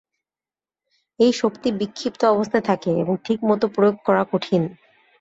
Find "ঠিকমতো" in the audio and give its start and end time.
3.25-3.65